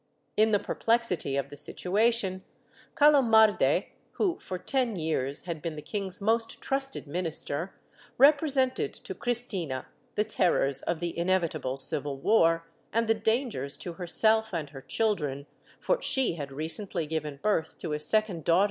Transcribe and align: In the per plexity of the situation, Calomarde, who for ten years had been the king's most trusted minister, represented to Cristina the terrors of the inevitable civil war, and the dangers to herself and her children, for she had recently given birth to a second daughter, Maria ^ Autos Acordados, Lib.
In 0.35 0.49
the 0.49 0.57
per 0.57 0.73
plexity 0.73 1.39
of 1.39 1.51
the 1.51 1.55
situation, 1.55 2.43
Calomarde, 2.95 3.89
who 4.13 4.39
for 4.39 4.57
ten 4.57 4.95
years 4.95 5.43
had 5.43 5.61
been 5.61 5.75
the 5.75 5.81
king's 5.83 6.19
most 6.19 6.59
trusted 6.59 7.05
minister, 7.05 7.75
represented 8.17 8.95
to 8.95 9.13
Cristina 9.13 9.85
the 10.15 10.23
terrors 10.23 10.81
of 10.81 11.01
the 11.01 11.15
inevitable 11.15 11.77
civil 11.77 12.17
war, 12.17 12.65
and 12.91 13.05
the 13.05 13.13
dangers 13.13 13.77
to 13.77 13.93
herself 13.93 14.55
and 14.55 14.71
her 14.71 14.81
children, 14.81 15.45
for 15.79 16.01
she 16.01 16.33
had 16.33 16.51
recently 16.51 17.05
given 17.05 17.37
birth 17.39 17.77
to 17.77 17.93
a 17.93 17.99
second 17.99 18.09
daughter, 18.09 18.31
Maria 18.31 18.39
^ 18.39 18.39
Autos 18.39 18.41
Acordados, 18.47 18.57
Lib. 18.57 18.59